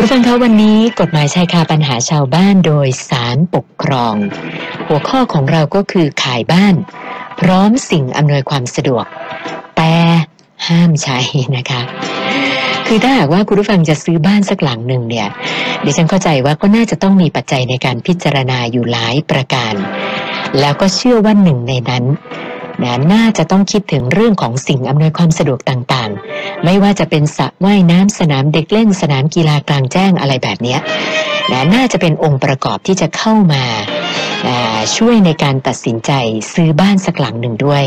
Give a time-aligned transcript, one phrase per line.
[0.00, 4.14] คุณฟังคะวันนี้กฎหมายชายคาปัญหาชาวบ้านโดยสารปกครอง
[4.86, 6.74] หัวข้อของเราก็คือขายบ้าน
[7.40, 9.04] พร้อมสิ่งอำนวยความสะดวก
[9.76, 9.94] แต่
[10.68, 11.18] ห้ามใช้
[11.56, 11.82] นะคะ
[12.86, 15.28] คือถ้าหากว่าคุณผู้ฟังจะซื้อบ้านสักหลังหนึ่งเนี่ย
[15.84, 19.74] ดิฉันเข้าใจว่าก็น่าจะต้องมีปัจจัยในการพิจารณาอยู่หลายประการ
[20.60, 22.04] แล้วก็เชื่อว่าหนึ่งในนั้น
[22.82, 30.76] นะน่าจะต้องคิดถึงเรื่องของสิ่งอำนวยความสะดวกต่างๆ ไม่ว่าจะเป็นสระว่ายน้ำสนามเด็กเล่นสนามกีฬากลางแจ้งอะไรแบบนี้
[31.52, 33.64] นะน่าจะเป็นองค์ประกอบที่จะเข้ามา
[34.96, 36.12] ช่วยในการตัดสินใจ
[36.52, 37.84] ซื้อบ้านสักหลังหนึ่งด้วย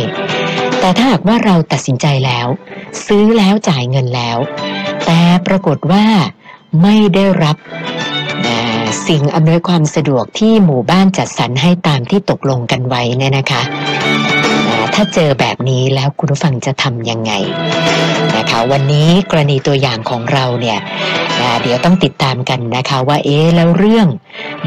[0.80, 2.48] แต่ถ้าหากว่าเราตัดสินใจแล้ว
[3.06, 4.38] ซื้อแล้วจ่ายเงินแล้ว
[5.06, 6.06] แต่ปรากฏว่า
[6.82, 7.58] ไม่ได้รับ
[9.08, 13.62] สิ่งอำนวยความสะดวกที่หมู่บ้านจัดสรรให้ตามที่ตกลงกันไว้เนี่ยนะคะ
[14.94, 17.32] ถ้าเจอแบบนี้แล้วคุณผู้ฟังจะทำยังไง
[18.38, 20.80] นะคะ วันนี้กรณีตัวอย่างของเราเนี่ย
[21.62, 24.08] เดี๋ยวต้องติดตามกันนะคะว่าเอ๊แล้วเรื่อง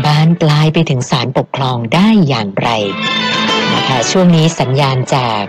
[0.05, 2.71] บานปลายไปถึงศาลปกครองได้อย่างไร
[3.75, 5.43] นะคะช่วงนี้สัญญาณจาก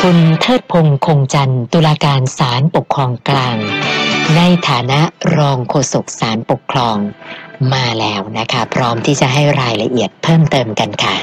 [0.00, 3.56] คุณเทิดพงษ์คงจันทร์ตุลาการศาลปกครองกลาง
[4.36, 5.00] ในฐานะ
[5.36, 6.96] รองโฆษกศาลปกครอง
[7.72, 11.16] มาแล้วนะคะ พร้อมที่จะให้รายละเอียดเพิ่มเติมกันค่ะ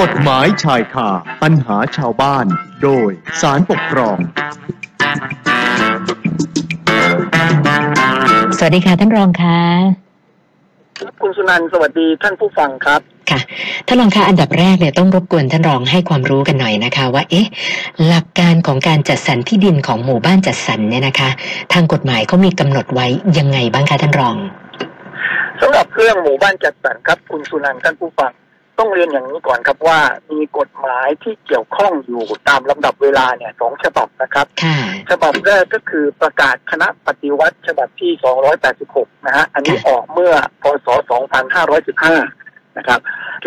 [0.00, 1.08] กฎหมายชายคา
[1.42, 2.46] ปัญหาชาวบ้าน
[2.82, 4.16] โดยสารปกครอง
[8.58, 9.58] สวัสดีค่ะท่านรองค่ะ
[11.22, 13.40] คุณสุนันสวัสดีท่านผู้ฟังครับค่ะ
[13.86, 17.46] ท่านรองคะอันดับแรกเนี่ยต้องรบกวนท่านรองให้ความรู้กันหน่อยนะคะ ว่าเอ๊ะ
[18.06, 21.30] หลักการของการจัดสรรที่ดินของหมู่บ้านจัดสรรเนี่ยนะคะ
[21.72, 23.06] ทางกฎหมายเขามีกำหนดไว้
[23.38, 24.36] ยังไงบ้างคะท่านรอง
[25.60, 28.32] สำหรับเรื่องหมู่บ้านจัดสรรครับ คุณสุนันท่านผู้ฟัง
[28.78, 30.00] ต้องเรียนอย่างนี้ก่อนครับว่า
[30.32, 34.46] มีกฎหมายที่เกี่ยวข้องอยู่ตามลำดับเวลาเนี่ยสองฉบับนะครับ
[35.10, 38.12] ฉบับแรกก็คือประกาศคณะปฏิวัติฉบับที่
[38.70, 40.88] 286 นะฮะ อันนี้ออกเมื่อพศ
[41.62, 43.00] 2515 นะครับ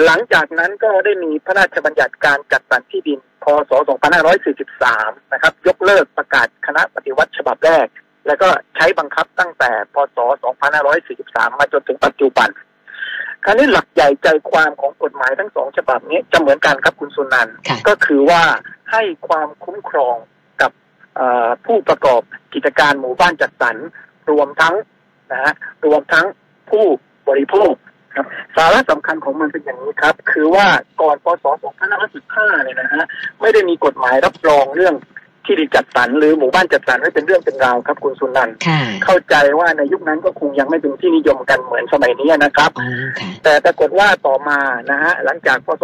[0.06, 3.72] หลังจากนั้นก็ได้มีพระราชบัญญัติการจัดสรรที่ดิน พศ
[4.52, 7.88] 2543 นะครับ ยกเลิกประกาศคณะปฏิวัติฉบับแรก
[8.28, 10.18] แล้วก็ใช้บังคับตั้งแต่ พศ
[10.84, 12.50] 2543 มาจนถึงปัจจุบัน
[13.46, 17.56] คราวนี้หลักใหญ่ใจความของกฎหมายทั้งสองฉบับนี้จะเหมือนกันครับคุณสุนันท์
[17.88, 18.42] ก็คือว่า
[18.92, 20.16] ให้ความคุ้มครอง
[20.62, 20.72] กับ
[21.66, 22.22] ผู้ประกอบ
[22.54, 23.76] กิจการหมู่บ้านจัดสรร
[24.32, 24.76] รวมทั้ง
[25.32, 25.54] นะฮะ
[25.86, 26.26] รวมทั้ง
[26.70, 26.86] ผู้
[27.30, 27.74] บริโภค
[28.16, 28.26] ครับ
[28.56, 30.66] สาระสำคัญของมันเป็นอย่างนี้ครับ คือว่า
[31.02, 31.46] ก่อนพศ
[32.04, 33.04] 2515 เนี่ยนะฮะ
[33.42, 34.96] ไม่ได้มีกฎหมายรับรองเรื่อง
[35.46, 38.56] ที่ดินจัดสรรหรือหมู่บ้านจัดสรรไม่เป็นเรื่องเป็นราวครับ คุณสุนันท์
[39.04, 42.72] เข้าใจว่าในยุคนั้นก็คงยังไม่เป็นที่นิยมกันเหมือนสมัยนี้นะครับ
[43.44, 44.60] แต่ปรากฏว่าต่อมา
[44.92, 45.84] นะฮะหลังจากพศ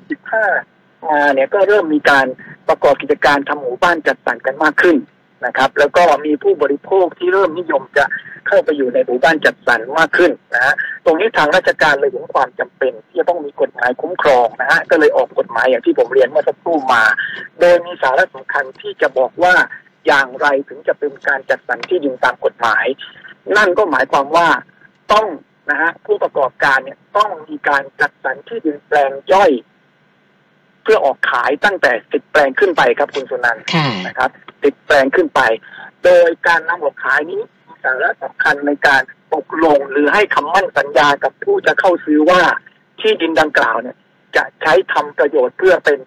[0.00, 2.26] 2515 มาเนี่ยก็เริ่มมีการ
[2.68, 4.96] ประกอบกิจการทำหมู่บ้านจัดสรรกันมากขึ้น
[5.44, 8.04] นะครับ แล้วก็มีผู้บริโภคที่เริ่มนิยมจะ
[8.48, 10.74] เข้าไปอยู่ในหมู่บ้านจัดสรรมากขึ้นนะฮะ
[11.04, 17.02] ตรงนี้ทางราชการเลยเห็นความจำเป็น ที่จะต้องมีกฎหมายคุ้มครองนะฮะก็เลยออกกฎหมายอย่างที่ผมเรียนเมื่อสักครู่มา
[17.60, 19.54] โดยมีสาระสำคัญที่จะบอกว่า
[20.06, 22.86] อย่างไรถึงจะเป็นการจัดสรรที่ดินตามกฎหมาย
[23.56, 24.48] นั่นก็หมายความว่า
[25.12, 25.26] ต้อง
[25.70, 29.50] นะฮะผู้ประกอบการเนี่ยต้องมีการจัดสรรที่ดินแปลงย่อย
[30.86, 33.64] เพื่อออกขายตั้งแต่สิบแปลงขึ้นไปครับคุณสุนันท์
[34.06, 34.30] นะครับ
[34.62, 35.40] สิบแปลงขึ้นไป
[36.04, 37.40] โดยการนำออกขายนี้
[37.82, 39.02] สาระสำคัญในการ
[39.34, 42.40] ตกลงหรือให้คำมั่นสัญญากับผู้จะเข้าซื้อว่า
[43.00, 43.96] ที่ดินดังกล่าวเนี่ย
[44.36, 45.98] จะใช้ทำประโยชน์เพื่อเป็น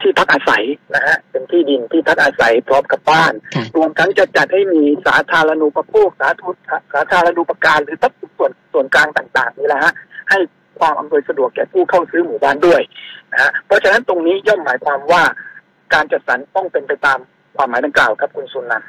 [0.00, 3.32] ที่พักอาศัยนะฮะเป็นที่ดินที่พักอาศัยพร้อมกับบ้าน
[3.76, 6.48] รวมทั้งจะจัดให้มีสาธารณูปโภคสาธุ
[6.94, 9.92] สาธารณูปการหรือทรัพย์ส่วนส่วนกลางต่าง ๆ นี่แหละฮะ
[10.30, 10.38] ให้
[10.78, 12.80] ความอำนวยสะดวกแก่ผู้เข้าซื้อหมู่บ้านด้วย
[13.32, 15.22] นะฮะเพราะฉะนั้นตรงนี้ย่อมหมายความว่า
[15.94, 17.18] การจัดสรรต้องเป็นไปตาม
[17.56, 18.88] ความหมายดังกล่าวครับคุณสุนันท์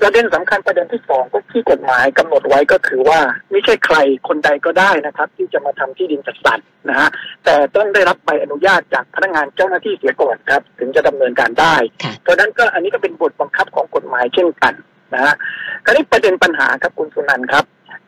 [0.00, 3.96] ประเด็นสำคัญประเด็นที่สองก็ที่กฎหมายกำหนดไว้ก็คือว่าไม่ใช่ใคร
[4.28, 7.08] คนใดก็ได้นะครับ ที่จะมาทำที่ดินจัดสรรนะฮะ
[7.44, 11.76] แต่ต้องได้รับใบอนุญาตจากพนักงานเจ้าหน้าที่เสียก่อนครับ ถึงจะดำเนินการได้
[12.22, 14.72] เพราะนั้นก็อันนี้ก็เป็นบทบังคับของกฎหมายเช่นกัน
[15.14, 15.34] นะฮะ
[15.84, 17.64] คราวนี้ประเด็นปัญหาครับคุณสุนันท์ครับ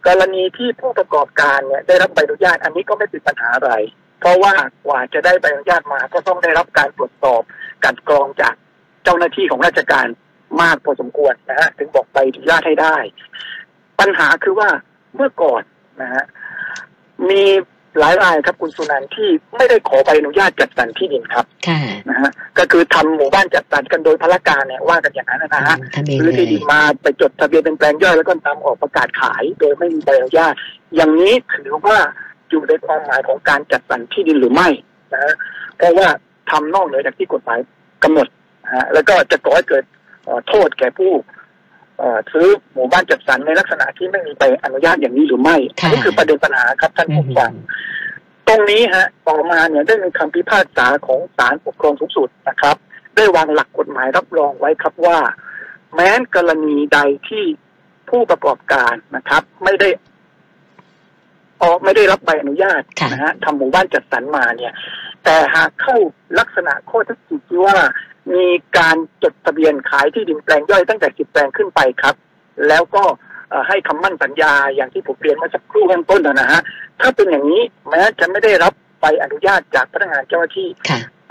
[0.06, 3.72] กรณีที่ผู้ประกอบการเนี่ยได้รับใบอนุญาตอันนี้ก็ไม่เป็นปัญหาอะไร
[4.20, 4.52] เพราะว่า
[4.86, 7.42] กว่าจะได้ใบอนุญาตมาก็ต้องได้รับการตรวจสอบ
[7.84, 8.54] การกรองจาก
[9.04, 10.06] เจ้าหน้าที่ของราชการ
[10.62, 12.96] มากพอสมควรนะฮะถึงบอกใบอนุญาตให้ได้
[14.00, 14.70] ปัญหาคือว่า
[15.14, 15.62] เมื่อก่อน
[16.02, 16.24] นะฮะ
[17.28, 17.44] มี
[17.98, 21.44] หลายรายครับคุณสุนันที่ไม่ได้ขอใบอนุญาตจัดสรรที่ดินครับ
[22.08, 25.76] นะฮะก็คือทำหมู่บ้านจัดสรรกันโดยพละการเนี่ยว่ากันอย่างนั้นนะฮะ
[26.20, 30.54] หรือที่ดินมาไปจดทะเบียนเป็นแปลงย่อยแล้วก็ตามออกประกาศขาย โดยไม่มีใบอนุญาต
[30.96, 31.98] อย่างนี้ถือว่า
[32.50, 34.68] อยู่ในความหมายของการจัดสรรที่ดินหรือไม่
[35.14, 35.34] นะ
[35.78, 36.08] เพราะว่า
[36.50, 37.58] ทำนอกเหนือจากที่กฎหมาย
[38.04, 38.28] กำหนด
[38.64, 39.84] นะฮะแล้วก็จะก่อให้เกิด
[40.48, 41.12] โทษแก่ผู้
[42.32, 45.56] ซื้อหมู่บ้านจัดสรรในลักษณะที่ไม่มีใบอนุญาตอย่างนี้หรือไม่
[45.90, 47.52] นี่คือประเด็นปัญหาครับท่านผู้ฟัง
[48.48, 52.76] ตรงนี้ฮะต่อมาเนี่ยได้มีคำพิพากษาของศาลปกครองสูงสุดนะครับ
[53.16, 55.18] ได้วางหลักกฎหมายรับรองไว้ครับว่า
[55.94, 56.98] แม้นกรณีใด
[57.28, 57.44] ที่
[58.10, 59.88] ผู้ประกอบการนะครับ ไม่ได้
[61.62, 62.82] ออกไม่ได้รับใบอนุญาต
[63.12, 64.72] นะฮะทำหมู่บ้านจัดสรรมาเนี่ย
[65.24, 65.96] แต่หากเข้า
[66.38, 67.76] ลักษณะข้อเท็จจริงที่ว่า
[68.34, 68.46] มี
[68.78, 72.14] การจดทะเบียนขายที่ดินแปลงย่อยตั้งแต่สิบแปลงขึ้นไปครับ
[72.68, 73.04] แล้วก็
[73.68, 76.60] ให้คำมั่นสัญญาอย่างที่ผมเรียนมาสักครู่ข้างต้นนะฮะ
[77.00, 80.68] ถ้าเป็นอย่างนี้แม้จะไม่ได้รับใบอนุญาตจากพนักงานเจ้าหน้าที่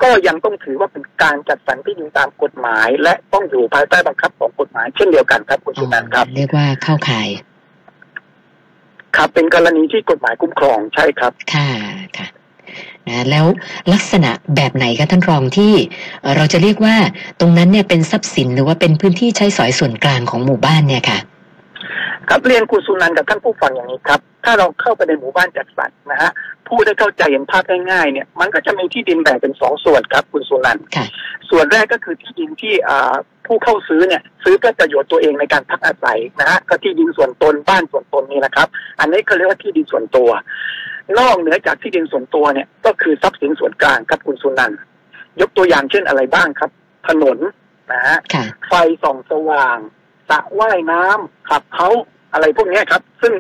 [0.02, 7.30] ก็ยังต้องถือว่าเป็นการจัดสรรที่ดินตามกฎหมาย และต้องอยู่ภายใต้บังคับของกฎหมายเช่นเดียวกันครับคุณสุนันท์ครับเรียกว่าเข้าข่าย
[9.16, 11.70] ครับเป็นกรณีที่กฎหมายคุ้มครองใช่ครับ ค่ะ
[12.18, 12.28] ค่ะ
[13.08, 13.46] นะแล้ว
[13.94, 15.74] ลักษณะแบบไหนคะท่านรองที่
[16.36, 16.96] เราจะเรียกว่า
[17.40, 21.20] ตรงนั้นเนี่ยเป็นทรัพย์สินหรือว่าเป็นพื้นที่ใช้สอยส่วนกลางของหมู่บ้านเนี่ยค่ะ
[22.30, 26.32] ครับเรียนคุณสุนันกับท่านผู้ฟังอย่างนี้ครับ ถ้าเราเข้าไปในหมู่บ้านจัดสรรนะฮะ
[26.68, 30.78] ผู้ได้เข้าใจเห็นภาพง่ายๆเนี่ยมันก็จะมีที่ดินแบ่งเป็นสองส่วนครับ คุณสุนัน
[31.50, 32.74] ส่วนแรกก็คือที่ดินที่
[33.46, 38.68] ผู้เข้าซื้อเนี่ย ซื้อเพื่อประโยชน์ตัวเองในการพักอาศัยนะฮะก็ที่ดินส่วนตนบ้านส่วนตนนี่นะครับ
[39.00, 40.30] อันนี้เขาเรียกว่าที่ดินส่วนตัว
[41.20, 44.72] นอกเหนือจากที่ดินส่วนตัวเนี่ยก็คือทรัพย์สินส่วนกลางครับคุณสุนัน
[45.42, 46.72] ยกตัวอย่างเช่นอะไรบ้างครับ
[47.08, 47.38] ถนน
[47.92, 48.18] นะฮะ
[48.68, 48.74] ไฟ
[49.04, 49.78] ส่องสว่าง
[50.30, 51.90] สระว่ายน้ำขับเขา
[52.34, 53.34] อะไรพวกนี้ครับ ซึ่ง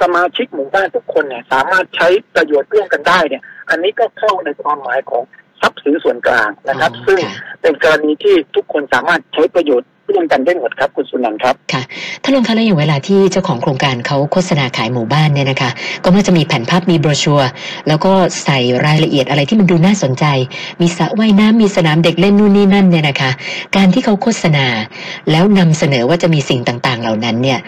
[0.00, 5.22] สมาชิกหมู่บ้านทุกคนเนี่ย สามารถใช้ประโยชน์ร่วมกันได้เนี่ย อันนี้ก็เข้าในความหมายของ
[5.60, 7.18] ทรัพย์สินส่วนกลางนะครับ ซึ่ง
[7.60, 11.82] เป็นกรณีที่ทุกคนสามารถใช้ประโยชน์ ร่วมกันได้หมดครับคุณสุนันท์ครับค่ะ
[12.22, 15.70] ท่านลงคะแล้วอย่างเวลาที่เจ้าของโครงการเขาโฆษณาขายหมู่บ้านเนี่ยนะคะ
[16.04, 17.48] ก็มักจะมีแผ่นภาพมีโบรชัวร์
[17.88, 18.12] แล้วก็
[18.44, 20.24] ใส่รายละเอียดอะไรที่มันดูน่าสนใจ
[20.80, 23.30] มีสระว่ายน้ำมีสนามเด็กเล่นนู่นนี่นั่นเนี่ยนะคะ
[23.76, 24.66] การที่เขาโฆษณา
[25.30, 27.58] แล้วนำเสนอว่าจะมีสิ่งต่างๆ เหล่านั้นเนี่ย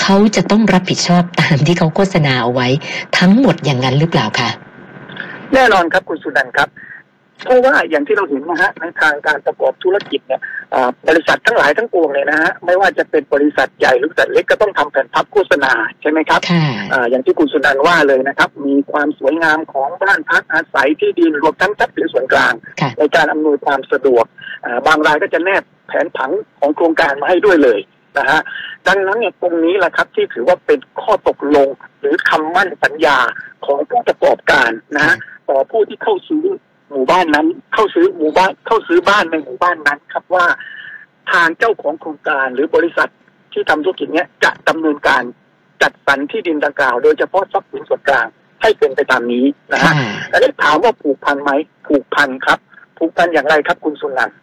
[0.00, 2.68] เขาจะต้องรับผิดชอบตามที่เขาโฆษณาเอาไว้
[3.18, 4.50] ทั้งหมดอย่างนั้นหรือเปล่าคะ
[5.54, 6.68] แน่นอนครับคุณสุนันท์ครับ
[7.42, 10.40] เพราะว่าอย่างที่เราเห็นนะฮะในทางการประกอบธุรกิจเนี่ย
[11.08, 16.40] บริษัททั้งหลายทั้งปวงเลยนะฮะไม่ว่าจะเป็นบริษัทใหญ่หรือบริษัทเล็กก็ต้องทำแผ่นพับโฆษณาใช่ไหมครับ
[17.10, 22.54] อย่างที่คุณสุนันว่าเลยนะครับ มีความสวยงามของบ้านพักอาศัยที่ดินรวมทั้งทรัพย์สินส่วนกลาง
[22.98, 24.24] ในการอำนวยความสะดวก
[24.86, 27.80] บางรายก็จะแนบแผนผังของโครงการมาให้ด้วยเลย
[28.18, 28.40] นะฮะ
[28.88, 31.68] ดังนั้นเนี่ยตรงนี้แหละครับที่ถือว่าเป็นข้อตกลง
[32.00, 33.18] หรือคำมั่นสัญญา
[33.66, 35.16] ของผู้ประกอบการนะฮะ
[35.48, 36.44] ต่อผู้ที่เข้าซื้อ
[36.94, 40.46] หมู่บ้านนั้น เข้าซื้อหมู่บ้านเข้าซื้อบ้านในหมู่บ้านนั้นครับว่า
[41.32, 43.08] ทางเจ้าของโครงการหรือบริษัท
[43.52, 45.22] ที่ทำธุรกิจเนี้ยจะดำเนินการ
[45.82, 48.26] จัดสรรที่ดินดังกล่าว โดยเฉพาะทรัพย์สินส่วนกลาง
[48.62, 49.92] ให้เป็นไปตามนี้นะฮะ
[50.28, 51.50] แล้วถามว่าผูกพันไหม
[51.86, 52.58] ผูกพันครับ
[52.98, 54.36] ผูกพันอย่างไรครับคุณสุนันท์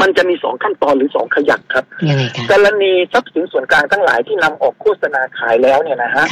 [0.00, 1.84] มันจะมีสองขั้นตอนหรือสองขยักครับ
[2.50, 6.26] กรณีทรัพย์สินส่วนกลางทั้งหลายที่นำออกโฆษณาขายแล้วเนี่ยนะฮะ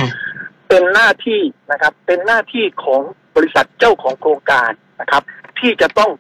[0.69, 1.41] เป็นหน้าที่
[1.71, 3.01] นะครับ เป็นหน้าที่ของ
[3.37, 4.71] บริษัทเจ้าของโครงการ
[5.01, 5.23] นะครับ
[5.59, 6.11] ที่จะต้อง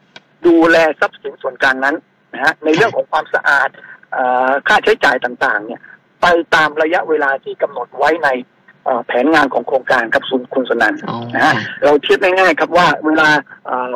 [0.47, 1.97] ดูแลทรัพย์สินส่วนกลางนั้น
[2.35, 3.69] นะฮะในเรื่องของความสะอาด
[4.69, 5.81] ค่าใช้จ่ายต่างๆ เนี่ย
[6.23, 8.31] ไปตามระยะเวลาที่กำหนดไว้ใน
[9.07, 10.25] แผนงานของโครงการครับ
[10.55, 10.95] คุณสนัน
[11.35, 11.55] นะฮะ
[11.85, 13.29] เราเทียบง่ายๆครับว่าเวลา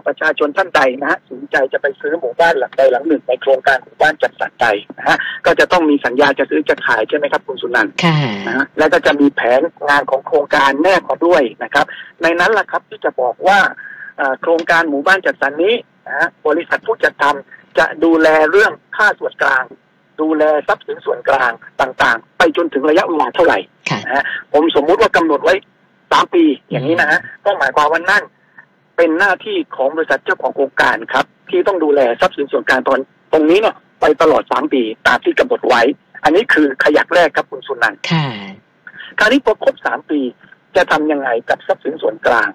[0.06, 4.66] ประชาชนท่านใดนะฮะสนใจจะไปซื้อหมู่บ้านหลังใดหลังหนึ่งในโครงการหมู่บ้านจัดสรรใด
[4.98, 5.16] นะฮะ
[5.46, 7.92] ก็จะต้องมีสัญญาจะซื้อจะขายใช่ไหมครับคุณสุนันท์
[8.46, 11.86] นะฮะแล้วก็จะมีแผนงานของโครงการแนบมาด้วยนะครับ
[12.22, 13.58] ในนั้นแหละครับที่จะบอกว่า
[14.40, 15.74] โครงการหมู่บ้านจัดสรรนี้
[16.08, 19.64] นะบริษัทผู้จัดทำจะดูแลเรื่องค่าส่วนกลาง
[20.20, 23.58] ดูแลทรัพย์สินส่วนกลางต่างๆ ไปจนถึงระยะเวลาเท่าไหร่
[24.04, 25.54] นะฮะผมสมมุติว่ากำหนดไว้
[26.12, 28.22] สามปีอย่างนี้นะฮะก็หมายความว่านั่น
[28.96, 32.98] เป็นหน้าที่ของบริษัทเจ้าของโครงการครับ ที่ต้องดูแลทรัพย์สินส่วนกลางตอน
[33.32, 35.82] ตรงนี้เนี่ยไปตลอดสามปีตามที่กำหนดไว้
[36.24, 38.00] อันนี้คือขยักแรกครับคุณสุนันท์
[39.18, 40.20] คราวนี้พอครบสามปี
[40.76, 42.48] จะทำยังไงกับทรัพย์สินส่วนกลาง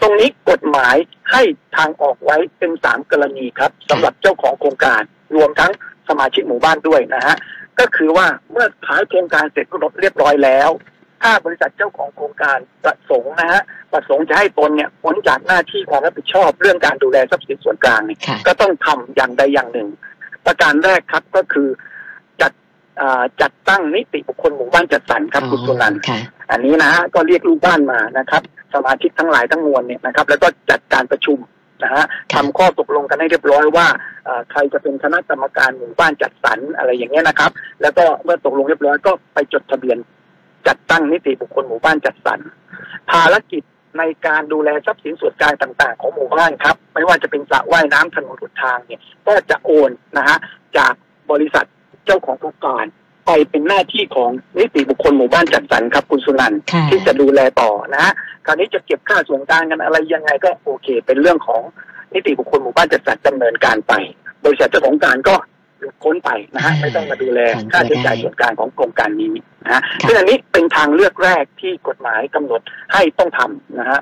[0.00, 0.96] ตรงนี้กฎหมาย
[1.32, 1.42] ให้
[1.76, 5.02] ทางออกไว้เป็นสามกรณีครับสำหรับเจ้าของโครงการ
[5.36, 5.72] รวมทั้ง
[6.08, 7.36] สมาชิกหมู่บ้านด้วยนะฮะ
[7.80, 9.66] ก็คือว่าเมื่อขายโครงการเสร็จ
[10.00, 10.70] เรียบร้อยแล้ว
[11.22, 13.62] ถ้าบริษัทเจ้าของโครงการประสงค์นะฮะ
[13.92, 19.88] ประสงค์จะให้ตนเนี่ยพ้นจากหน้าที่ความรับผิดชอบเรื่องการดูแลทรัพย์สินส่วนกลางเนี่ยก็ต้องทำอย่างใดอย่างหนึ่ง
[20.46, 21.68] ประการแรกครับก็คือ
[23.00, 26.00] จัดจัดตั้งนิติบุคคลหมู่บ้านจัดสรรครับคุณสุนันท์
[26.50, 28.42] อันนี้นะฮะก็เรียกลูกบ้านมานะครับ
[28.74, 31.38] สมาชิกทั้งหลายทั้งมวลเนี่ยนะครับ แล้วก็จัดการประชุม
[31.84, 33.86] นะฮะทำข้อตกลงกันให้เรียบร้อยว่า
[34.50, 37.50] ใครจะเป็นคณะกรรมการหมู่บ้านจัดสรรอะไรอย่างเงี้ยนะครับ
[37.82, 39.98] แล้วก็เมื่อตกลงเรียบร้อยก็ไปจดทะเบียน
[40.66, 42.38] จัดตั้งนิติบุคคลหมู่บ้านจัดสรร
[43.10, 43.62] ภารกิจ
[43.98, 50.36] ในการดูแลทรัพย์สินส่วนกลางต่าง ๆ ของหมู่บ้านครับ ไม่ว่าจะเป็นสระว่ายน้ำถนนหนทางเนี่ย ก็จะโอนนะฮะ
[50.78, 50.94] จาก
[51.30, 51.66] บริษัท
[52.08, 52.84] เจ้าของโครงการ
[53.26, 56.60] ไปเป็นหน้าที่ของนิติบุคคลหมู่บ้านจัดสรรครับคุณสุนันท์
[56.90, 58.12] ที่จะดูแลต่อนะฮะ
[58.46, 61.62] คราวนี้จะเก็บค่าส่วนกลางกันอะไรยังไงก็โอเค เป็นเรื่องของ
[62.14, 63.92] นิติบุคคลหมู่บ้านจัดสรรดำเนินการไป
[64.44, 65.34] บริษัทเจ้าของการก็
[66.02, 67.40] พ้นไปนะฮะไม่ต้องมาดูแล
[67.72, 69.32] ค่าใช้จ่ายส่วนกลางของโครงการนี้
[69.64, 72.60] นะฮะซึ่งอันนี้เป็นทางเลือกแรกที่กฎหมายกำหนด
[72.92, 74.00] ให้ต้องทำนะฮะ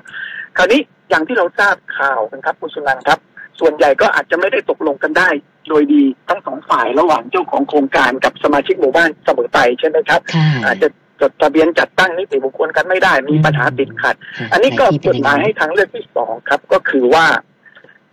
[0.57, 3.19] คราวนี้อย่างที่เราทราบข่าวกันครับคุณสุนันท์ครับ
[3.59, 5.29] ส่วนใหญ่ก็อาจจะไม่ได้ตกลงกันได้
[5.69, 10.21] โดยดีทั้งสองฝ่ายระหว่างเจ้าของโครงการกับสมาชิกหมู่บ้านเสมอไปใช่ไหมครับ
[10.65, 10.87] อาจจะ
[11.21, 14.15] จดทะเบียนจัดตั้งนิติบุคคลกันไม่ได้มีปัญหาติดขัด
[14.51, 17.25] อันนี้ก็กฎหมายให้ทางเลือกที่สองครับ ก็คือว่า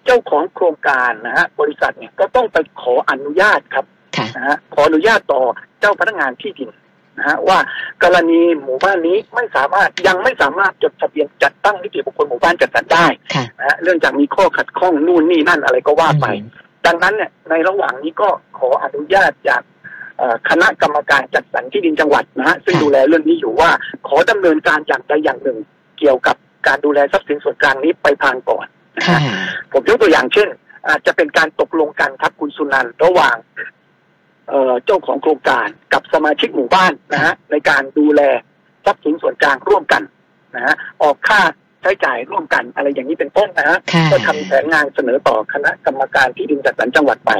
[0.04, 3.84] เจ้าของโครงการนะฮะบริษัทเนี่ยก็ต้องไปขออนุญาตครับ
[4.36, 5.42] นะฮะขออนุญาตต่อ
[5.80, 6.70] เจ้าพนักงานที่ดิน
[7.18, 7.58] นะฮะว่า
[8.02, 13.06] กรณีหมู่บ้านนี้ไม่สามารถยังไม่สามารถจดทะเบียนจัดตั้งนิติบุคคลหมู่บ้านจัดสรรได้
[13.58, 16.26] นะฮะเรื่องจากมีข้อขัดข้องนู่นนี่นั่นอะไรก็ว่าไป
[16.86, 18.28] ดังนั้นเนี่ยในระหว่างนี้ก็
[18.58, 19.62] ขออนุญาตจาก
[20.48, 23.70] คณะกรรมการจัดสรรที่ดินจังหวัดนะฮะซึ่งดูแลเรื่องนี้อยู่ว่า
[24.08, 25.58] ขอดำเนินการอย่างใดอย่างหนึ่ง
[25.98, 28.66] เกี่ยวกับการดูแลทรัพย์สินส่วนกลางนี้ไปทางก่อน
[28.96, 29.20] นะฮะ
[29.72, 30.48] ผมยกตัวอย่างเช่น
[30.88, 33.36] อาจจะเป็นการตกลงกันครับคุณสุนันระหว่าง
[34.84, 38.22] เจ้าของโครงการกับสมาชิกหมู่บ้านนะฮะในการดูแล
[38.84, 40.02] ทรัพย์สินส่วนกลางร่วมกัน
[40.56, 41.40] นะฮะออกค่า
[41.82, 43.78] ใช้จ่ายร่วมกันอะไรอย่างนี้เป็นต้นนะฮะ
[44.10, 47.30] ก็ทำแผนงานเสนอต่อคณะกรรมการที่ดินจัดสรรจังหวัดไป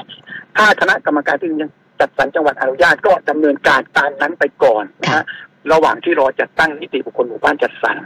[0.57, 1.61] ถ้าคณะกรรมการที่ดิน
[2.01, 5.25] จัดสรรจังหวัดอนุญาตก็ดำเนินการตามนั้นไปก่อนนะฮะ
[5.73, 7.97] ระหว่างที่รอจัดตั้งนิติบุคคลหมู่บ้านจัดสรร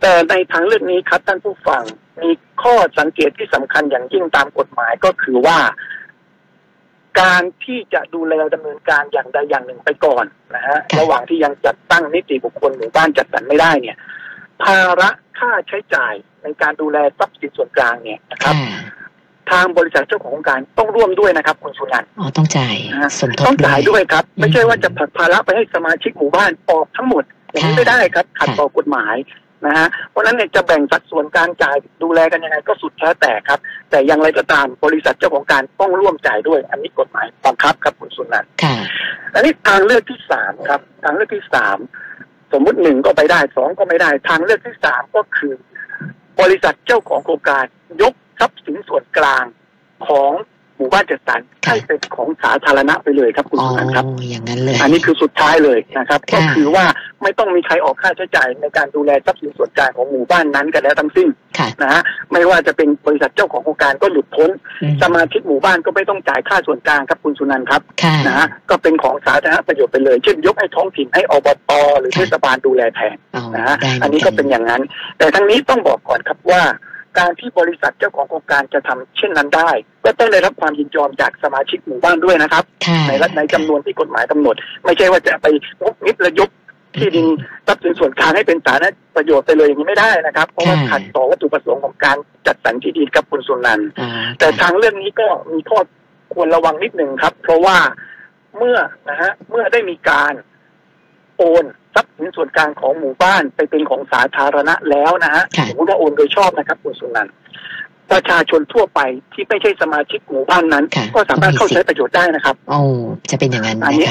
[0.00, 1.82] แต่ในทางเรื่องนี้ครับท่านผู้ฟัง
[2.22, 2.30] มี
[2.62, 5.58] ข้อสังเกตที่สำคัญอย่างยิ่งตามกฎหมายก็คือว่า
[7.20, 13.96] การที่จะดูแลดำเนินการอย่างใดอย่างหนึ่งไปก่อนนะฮะระหว่างที่ยังจัดตั้งนิติบุคคลหมู่บ้านจัดสรรไม่ได้เนี่ย
[14.62, 18.54] ภาระค่าใช้จ่ายในการดูแลทรัพย์สินส่วนกลางเนี่ยนะครับ
[19.50, 22.74] ทางบริษัทเจ้าของโครงการต้องร่วมด้วยนะครับคุณสุนันท์อ๋อต้องจ่าย
[23.20, 29.14] สมทบต้องจ่ายด้วยครับ ไม่ใช่ว่าจะผลักภาระไปให้สมาชิกหมู่บ้านออกทั้งหมดอย่างนี้ไม่ได้ครับขัดต่อกฎหมาย
[29.66, 33.58] นะฮะเพราะนั้นเนี่ยจะแบ่งสัดส่วนการจ่ายดูแลกันยังไงก็สุดแท้แต่ครับ
[33.90, 38.50] แต่อย่างไรก็ตามบริษัทเจ้าของการต้องร่วมจ่ายด้วย อันนี้กฎหมายบังคับครับคุณสุนันท์
[39.34, 41.76] อันนี้ทางเลือกที่สามครับ ทางเลือกที่สาม
[42.52, 45.54] สมมุติหนึ่งก็ไปได้สองก็ไม่ได้ ทางเลือกที่สามก็คือ
[46.40, 47.64] บริษัทเจ้าของโครงการ
[48.02, 49.44] ยกทรัพย์สินส่วนกลาง
[50.08, 50.32] ของ
[50.76, 56.84] หมู่บ้านจัดสรรให้เป็นของสาธารณะไปเลยครับคุณสุนันท์ครับอย่างนั้นเลย อันนี้คือสุดท้ายเลยนะครับ ก็คือว่า
[57.22, 61.28] ไม่ต้องมีใครออกค่าใช้จ่ายในการดูแลทรัพย์สินส่วนกลางของหมู่บ้านนั้นกันแล้วทั้งสิ้น
[61.82, 62.02] นะฮะ
[62.32, 64.50] ไม่ว่าจะเป็นบริษัทเจ้าของโครงการก็หลุดพ้น
[65.02, 67.82] สมาชิกหมู่บ้านก็ไม่ต้องจ่ายค่าส่วนกลางครับคุณสุนันท์ครับ
[68.26, 73.16] นะฮะก็เป็นของสาธารณประโยชน์ไปเลย เช่นยกให้ท้องถิ่นให้อบตหรือเทศบาลดูแลแทน
[73.56, 74.82] นะฮะอันนี้ก็เป็นอย่างนั้น
[75.18, 76.62] แต่ทั้งนี้ต้องบอกก่อนครับว่า
[77.18, 79.70] การที่บริษัทเจ้าของโครงการจะทำเช่นนั้นได้
[80.04, 82.64] ก็ต้องได้รับความยินยอมจากสมาชิกหมู่บ้านด้วยนะครับ
[83.08, 84.54] ในรัฐในจำนวนที่กฎหมายกำหนด
[84.84, 85.46] ไม่ใช่ว่าจะไป
[85.82, 86.50] งบนิดระยก
[86.96, 87.26] ที่ดิน
[87.66, 93.80] ทรัพย์สินส่วนกลางให้เป็นสาธารณประโยชน์ไปเลยอย่างนี้ไม่ได้นะครับ เพราะว่าขัดต่อวัตถุประสงค์ของการจัดสรรที่ดินกับคุณสุนัน
[94.38, 95.80] แต่ทางเรื่องนี้ก็มีข้อ
[96.34, 97.76] ควรระวังนิดหนึ่งครับ เพราะว่า
[98.56, 100.32] เมื่อนะฮะเมื่อได้มีการ
[101.36, 107.34] โอนทรัพ ย์สินส่วนกลางของหมู่บ้านไปเป็นของสาธารณะแล้วนะฮะสมมติว่าโอนโดยชอบนะครับคุณสุนันท์
[108.12, 109.00] ประชาชนทั่วไป
[109.32, 112.78] ที่ไม่ใช่สมาชิกหมู่บ้านนั้น ก็สามารถเข้าใช้ประโยชน์ได้นะครับโอ้
[113.30, 114.08] จะเป็นอย่างนั้นอันนี้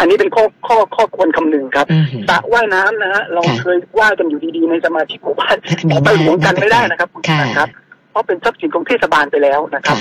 [0.00, 1.86] อันนี้เป็นข้อข้อข้อควรคำนึงครับ
[2.28, 5.56] สระว่ายน้ำนะฮะเราเคยว่ายกันอยู่ดีๆในสมาชิกหมู่บ้าน
[5.88, 7.68] แต่ไปหลวงกันไม่ได้นะครับคุณนะครับ
[8.10, 9.98] เพราะเป็นทรัพย์สินของเทศบาลไปแล้วนะครับ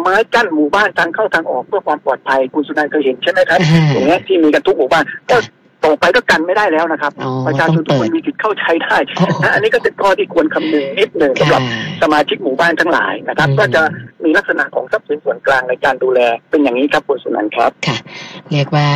[0.00, 3.58] ไม้กั้นหมู่บ้านทางเข้าทางออกเพื่อความปลอดภัยคุณสุนันท์เคยเห็นใช่ไหมครับ
[3.92, 5.36] อย่างเงี้ยที่มีกันทุกหมู่บ้านก็
[5.84, 7.12] ต่อไปก็กันไม่ได้แล้วนะครับ
[7.46, 8.96] ประชาชนทุกคนมีสิทธิ์เข้าใช้ได้
[9.42, 11.62] นะอันนี้ก็เป็นข้อที่ควรคำนึงนิดหนึ่งสำหรับ
[12.02, 13.82] สมาชิกหมู่บ้านทั้งหลายนะครับ ก็จะ
[14.24, 17.96] มีลักษณะของทรัพย์สินส่วนกลางในการดูแล เป็นอย่างนี้ครับคุณสุนันท์ครับค่ะ
[18.52, 18.88] เรียกว่า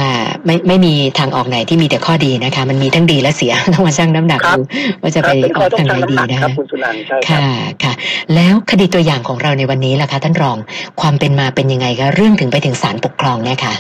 [0.47, 4.61] ไม่ไม่มีทางออกไหนที่มีแต่ข้อดีนะคะ มันมีทั้งดีและเสียต้องมาชั่งน้ำหนักดู
[5.03, 7.41] ว่าจะไปออกทางไหนดีนะคะคุณสุนันท์ใช่ค่ะ
[7.83, 7.93] ค่ะ
[8.35, 10.57] แล้วคดีตัวอย่างของเราในวันนี้ล่ะคะท่านรอง
[11.01, 13.75] ความเป็นมาเป็นยังไงคะเรื่องถึงไปถึงศาลปกครองเนี่ยค่ะ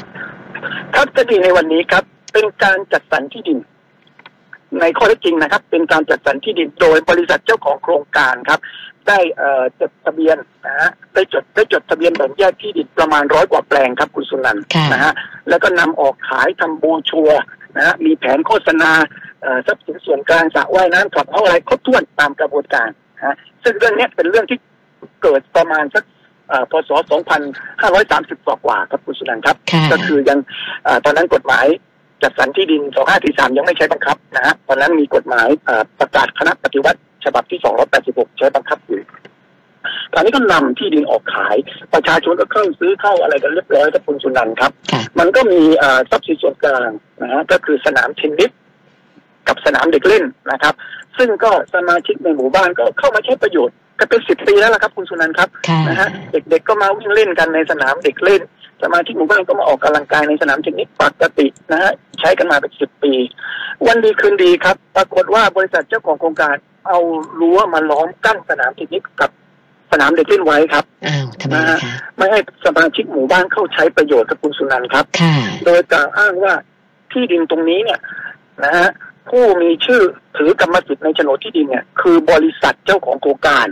[0.94, 3.58] ครับคดีในวันนี้ครับ เป็นการจัดสรรที่ดิน
[4.80, 8.60] ในข้อเท็จจริงนะครับ เป็นการจัดสรรที่ดินโดยบริษัทเจ้าของโครงการครับ
[9.08, 9.18] ได้
[9.80, 15.12] จดทะเบียนนะฮะได้จดได้จดทะเบียนแบ่งแยกที่ดินประมาณร้อยกว่าแปลงครับคุณสุนันท์นะฮะ
[15.48, 17.30] แล้วก็นำออกขายทำบูชัว
[17.76, 18.90] นะฮะมีแผนโฆษณา
[19.66, 24.58] ทรัพย์สินส่วนกลางสระว่ายน้ำขับเขาอะไรครบถ้วนตามกระบวนการนะซึ่งเรื่องนี้เป็นเรื่องที่
[25.22, 26.04] เกิดประมาณสัก
[26.70, 29.56] พศ 2530 กว่าครับคุณสุนันท์ครับ
[29.92, 30.38] ก็คือยัง
[31.04, 31.66] ตอนนั้นกฎหมาย
[32.22, 32.82] จัดสรรที่ดิน
[33.20, 35.48] 2543 ยังไม่ใช้บังคับนะฮะตอนนั้นมีกฎหมาย
[36.00, 37.60] ประกาศคณะปฏิวัติฉบับที่
[37.98, 39.00] 286 ใช้บังคับอยู่
[40.14, 41.56] ตอนนี้ก็นำที่ดินออกขาย
[41.94, 44.72] ประชาชนก็เข้าซื้อเข้าอะไรกันเรียบร้อยกับคุณสุนันครับ
[45.18, 45.60] มันก็มี
[46.10, 46.90] ทรัพย์สินส่วนกลาง
[47.22, 48.50] นะฮะก็คือสนามเทนนิส
[49.48, 50.74] กับสนามเด็กเล่นนะครับ
[51.18, 55.48] ซึ่งก็สมาชิกในหมู่บ้านก็เข้ามาใช้ประโยชน์ก็เป็นสิบปีแล้วละครับ คุณสุนันครับ
[55.88, 58.42] นะฮะเด็กๆก็มาวิ่งเล่นกันในสนามเด็กเล่น
[58.82, 63.12] สมาชิกหมู่บ้านก็มาออกกำลังกายในสนามเทนนิสปกตินะฮะใช้กันมาเป็นสิบปี
[63.86, 66.54] วันดีคืนดีครับ ปรากฏว่าบริษัทเจ้าของโครงการ
[66.86, 66.98] เอา
[67.40, 69.30] รั้วมาล้อมกั้นสนามเทนนิสกับ
[69.92, 71.78] สนามเด็กเล่นไว้ครับอ้าวทำไมคะ
[72.16, 75.04] ไม่ให้สมาชิกหมู่บ้านเข้าใช้ประโยชน์กับคุณสุนันครับ
[75.64, 76.54] โดยกล่าวอ้างว่า
[77.12, 78.00] ที่ดินตรงนี้เนี่ย
[78.64, 78.88] นะฮะ
[79.28, 80.02] ผู้มีชื่อ
[80.36, 83.66] ถือกรรมสิทธิ์ในโฉนดที่ดินเนี่ย คือบริษัทเจ้าของโครงการ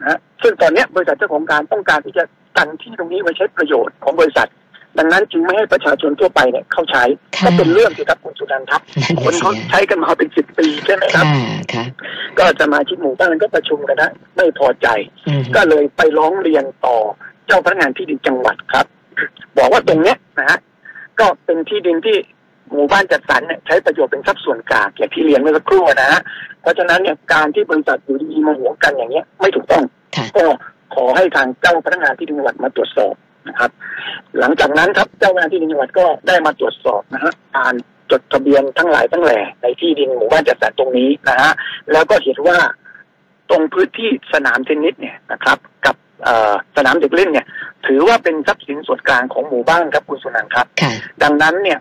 [0.00, 2.24] นะซึ่งตอนนี้บริษัทเจ้าของการต้องการที่จะ
[2.56, 4.50] กันที่ตรงนี้ไว้ใช้ประโยชน์ของบริษัท
[4.98, 7.02] ดังนั้นจึงไม่ให้ประชาชนทั่วไปเนี่ยเข้าใช้
[7.44, 8.80] ก็เป็นเรื่องที่ครับคุณสุนันครับ
[9.22, 11.26] คนเขาใช้กันมาเป็นสิบปีใช่ไหมครับ
[12.38, 14.88] ก็จะมาชิกหมู่บ้านก็ประชุมกันนะไม่พอใจ
[15.56, 16.96] ก็เลยไปร้องเรียนต่อ
[17.46, 18.86] เจ้าพนักงานที่ดินจังหวัดครับ
[19.58, 20.58] บอกว่าตรงเนี้ยนะฮะ
[21.20, 22.16] ก็เป็นที่ดินที่
[22.72, 26.20] หมู่บ้านจัดสรรเนี่ยใช้ประโยชน์เป็นทรัพย์ส่วนกลางอย่างที่เรียนเมื่อสักครู่นะฮะ
[26.60, 29.82] เพราะฉะนั้นเนี่ยการที่บริษัทอยู่ดีมาหวงกันอย่างเงี้ยไม่ถูกต้อง
[30.36, 30.44] ก็
[30.94, 33.14] ขอให้ทางเจ้าพนักงานที่ดินจังหวัดมาตรวจสอบ
[33.48, 33.70] นะครับ
[34.38, 37.74] หลังจากนั้นครับเจ้าพนักงานที่ดินจังหวัดก็ได้มาตรวจสอบนะฮะการ
[38.10, 41.52] จดทะเบียนทั้งหลายทั้งแหล่ในที่ดินหมู่บ้านจัดสรรตรงนี้นะฮะ
[41.92, 42.58] แล้วก็เห็นว่า
[43.50, 45.96] ตรงพื้นที่สนามเทนนิสเนี่ยนะครับ กับ
[46.76, 47.46] สนามเด็กเล่นเนี่ย
[47.86, 50.66] ถือว่าเป็นทรัพย์สินส่วนกลางของหมู่บ้านครับคุณสุนันท์ครับ
[51.22, 51.78] ดังนั้นเนี่ย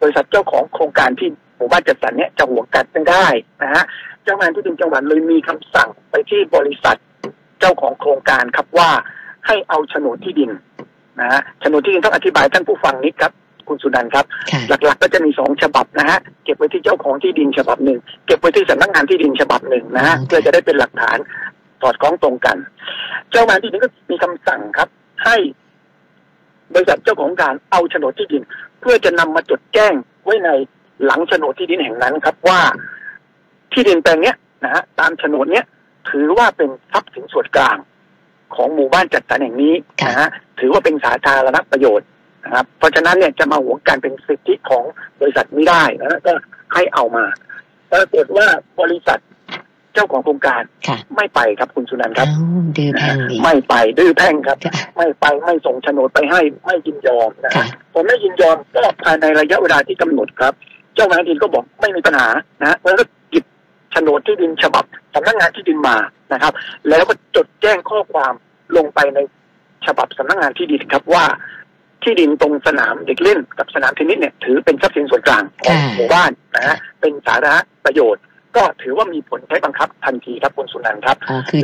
[0.00, 3.26] บริษัทเจ้าของโครงการที่หมู่บ้านจัดสรรเนี่ยจะหวงกันไม่ได้
[3.62, 3.84] นะฮะ
[4.22, 6.96] เจ้างานที่ดินจังหวัดเลยมีคำสั่งไปที่บริษัท
[7.60, 8.90] เจ้าของโครงการครับว่า
[9.46, 10.50] ให้เอาโฉนดที่ดิน
[11.20, 13.32] นะฮะโฉนดที่ดินต้องอธิบายท่านผู้ฟังนิดครับ
[13.68, 14.24] คุณสุนันท์ครับ
[14.68, 21.18] หลักๆ ก็จะมีสองฉบับนะฮะเก็บไว้ที่เจ้าของที่ดินฉบับหนึ่งเก็บไว้ที่สำนักงานที่ดินฉบับหนึ่งนะฮะเพื่อจะได้เป็นหลักฐาน
[21.82, 22.56] สอดคล้องตรงกัน
[23.30, 24.88] เจ้างานที่ดินก็มีคำสั่งครับ
[25.24, 25.36] ให้
[26.74, 28.42] บริษัทเจ้าของการเอาโฉนดที่ดิน
[28.80, 29.92] เพื่อจะนำมาจดแจ้ง
[30.24, 30.50] ไว้ใน
[31.04, 32.60] หลังโฉนดที่ดินแห่งนั้นครับว่า
[33.72, 35.64] ที่ดินแปลงเนี้ยนะฮะตามโฉนดเนี้ย
[36.10, 37.76] ถือว่าเป็นทรัพย์สินส่วนกลาง
[38.54, 39.74] ของหมู่บ้านจัดสรรแห่งนี้
[40.06, 40.28] นะฮะ
[40.60, 42.08] ถือว่าเป็นสาธารณประโยชน์
[42.44, 44.84] นะครับ เพราะฉะนั้นเนี่ยจะมาหวงการเป็นสิทธิของ
[45.20, 46.32] บริษัทไม่ได้นะก็
[46.74, 47.24] ให้เอามา
[47.92, 48.46] ปรากฏว่า
[48.80, 49.20] บริษัท
[49.94, 50.62] เจ้าของโครงการ
[51.16, 52.28] ไม่ไปครับคุณสุนันท์ครับ
[52.76, 54.58] ดื้อแพ่งไม่ไปดื้อแพ่งครับ
[54.96, 57.52] ไม่ไปไม่ส่งโฉนดไปให้ไม่ยินยอมนะ
[57.94, 60.52] ผมไม่ยินยอมก็ภายในระยะเวลาที่กำหนดครับ
[60.94, 62.28] เจ้าหน้าที่ก็บอกไม่มีปัญหา
[62.60, 65.96] นะแล้วก็หยิบโฉนดที่ดินฉบับสำนักงานที่ดินมา
[66.32, 66.52] นะครับ
[66.88, 68.32] แล้วก็จดแจ้งข้อความ
[68.76, 69.18] ลงไปใน
[69.86, 71.24] ฉบับสำนักงานที่ดินครับว่า
[72.02, 78.22] ที่ดินตรงสนามเด็กเล่นกับสนามเทนนิสเนี่ยถือเป็นทรัพย์สินส่วนกลางของหมู่บ้านนะฮะเป็นสาธารณประโยชน์
[78.56, 81.16] ก็ถือว่ามีผลใช้บังคับทันทีครับคุณสุนันท์ครับ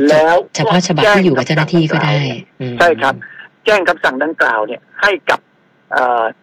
[0.09, 2.13] แล้วเฉพาะฉบับที่อยู่กับเจ้าหน้าที่ก็ได้
[2.77, 3.13] ใช่ครับ
[3.65, 5.39] แจ้งคำสั่งดังกล่าวเนี่ยให้กับ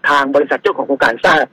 [0.08, 1.46] ทางบริษัทเจ้าของโครงการทราบ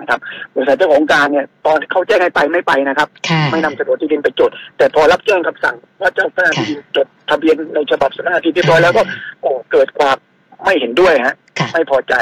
[0.00, 0.18] นะครับ
[0.54, 3.08] บริษัทเจ้าของการเนี่ยตอนเขาแจ้งให้ไปไม่ไปนะครับ
[3.50, 9.02] ไม่นำโฉนดที่ดินไปจด แต่พอรับแจ้งคำสั่งว่าเจ้าหน้าที่ดินจดทะเบียนในฉบับสำนักงานที่เรียบร้อยแล้วก็
[9.42, 10.16] โอ้เกิดความ
[10.64, 11.34] ไม่เห็นด้วยฮะ
[11.72, 12.14] ไม่พอใจ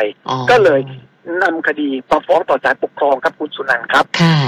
[0.50, 0.80] ก็เลย
[1.42, 4.04] นำคดีมาฟ้องต่อศาลปกครองครับคุณสุนันท์ครับ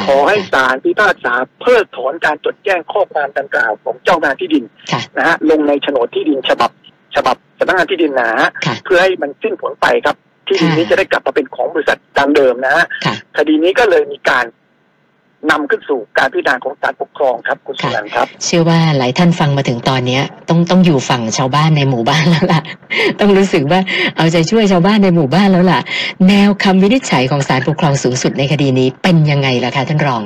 [0.06, 4.64] ขอให้ศาลพิพากษาเพิกถอนการจดแจ้งข้อความดังกล่าวของเจ้าหน้าที่ดิน
[5.16, 6.70] นะฮะลงในโฉนดที่ดินฉบับ
[7.16, 8.50] ฉบับสำนักงานที่ดินนะฮะ
[8.84, 10.16] เพื่อให้มันสิ้นผลไปครับ
[10.48, 12.86] ที่ดินนี้จะได้กลับมาเป็นของบริษัทดังเดิมนะฮะ
[13.36, 14.44] คดีนี้ก็เลยมีการ
[15.50, 22.60] นำขึ้นสู่การพิจารณาของศาลปกครองครับคุณสุนันท์ครับ เชื่อว่าหลายท่านฟังมาถึงตอนเนี้ยต้องต้องอยู่ฝั่งชาวบ้านในหมู่บ้านแล้วล่ะ
[23.20, 23.80] ต้องรู้สึกว่า
[24.16, 25.80] เอาใจช่วยชาวบ้านในหมู่บ้านแล้วล่ะ
[26.28, 30.22] แนวคำวินิจฉัยของศาลปกครองสูงสุดในคดีนี้เป็นยังไงล่ะคะท่านรอง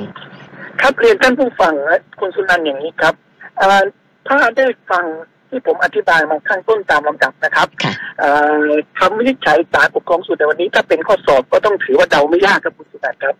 [0.81, 1.73] ครับเรียนท่านผู้ฟัง
[2.19, 3.13] คุณสุนันท์อย่างนี้ครับ
[4.27, 5.03] ถ้าได้ฟัง
[5.53, 7.67] ที่ผมอธิบายมาข้างต้นตามลำดับนะครับ
[8.99, 13.35] คำวินิจฉัยศาลปกครองสูงแต่วันนี้ถ้าเป็นข้อสอบก็ต้องถือว่าเดาไม่ยากครับคุณสุนันท์ครับ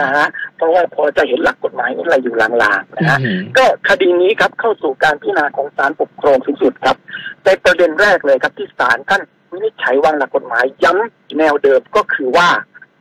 [0.00, 0.26] นะฮะ
[0.56, 2.50] เพราะว่าพอจะเห็นหลักกฎหมายอะไรอยู่ลา
[2.80, 3.18] งๆนะฮะ
[3.58, 6.96] ก็คดีนี้ครับเข้าสู่การพิจารณาของศาลปกครองสูงสุดครับ
[7.44, 12.48] ในประเด็นแรกเลยครับที่ศาลท่านวินิจฉัยวางหลักกฎหมายย้ำแนวเดิมก็คือว่า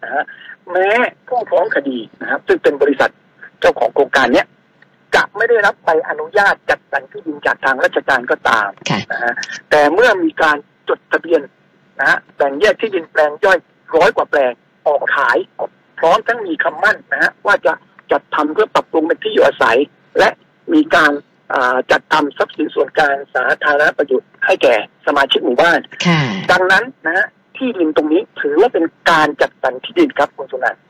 [0.04, 0.24] นะฮะ
[0.72, 0.90] แม้
[1.28, 3.12] ผู้ฟ้องคดีนะครับซึ่งเป็นบริษัท
[3.60, 4.48] เจ้าของโครงการเนี้ย
[5.18, 8.70] จะไม่ได้รับใบอนุญาตจัดสรรที่ดินจากทางราชการก็ตาม
[9.12, 9.34] นะฮะ
[9.70, 10.58] แต่เมื่อมีการ
[10.90, 11.42] จดทะเบียน
[12.00, 13.58] นะฮะแบ่งแยกที่ดินแปลงย่อย
[13.96, 14.52] ร้อยกว่าแปลง
[14.88, 15.38] ออกขาย
[16.00, 17.74] พร้อมทั้งมีคำมั่นนะฮะว่าจะ
[18.12, 19.78] จัดทำเพื่อปรับปรุงเป็นที่อยู่อาศัย
[20.20, 20.30] และ
[20.74, 21.12] มีการ
[21.92, 24.76] จัดทำทรัพย์สินส่วนกลางสาธารณประโยชน์ให้แก่
[25.06, 25.80] สมาชิกหมู่บ้าน
[26.52, 27.28] ดังนั้นนะฮะ
[27.58, 30.82] ที่ดินตรงนี้ ถือว่าเป็นการจัดสรรที่ดินครับคุณสุนันท์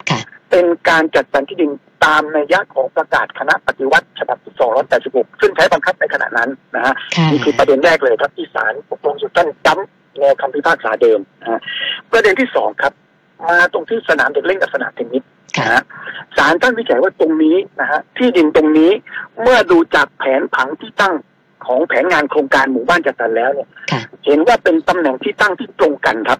[0.51, 1.71] เป็นการจัดสรรที่ดิน
[2.05, 4.53] ตามในยะของประกาศคณะปฏิวัติฉบับที่
[4.97, 6.93] 286 ซึ่งใช้บังคับในขณะนั้นนะฮะ
[7.31, 11.59] นี่คือประเด็นแรกเลยครับที่ศาลปกครองสุดท่านจำแนวคำพิพากษาเดิมนะฮะ
[12.11, 12.93] ประเด็นที่สองครับ
[13.47, 15.23] มาตรงที่สนามเด็กเล่นกับสนามเทนนิส
[15.59, 15.81] นะฮะ
[16.37, 18.91] ศาลท่านวิจัยว่าตรงนี้นะฮะที่ดินตรงนี้
[19.41, 21.13] เมื่อดูจากแผนผังที่ตั้ง
[21.67, 23.67] ของแผนงานโครงการหมู่บ้านจัดสรรแล้วเนี่ย
[24.25, 26.39] เห็นว่าเป็นตำแหน่งที่ตั้งที่ตรงกันครับ